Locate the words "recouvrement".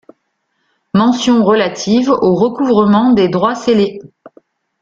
2.33-3.11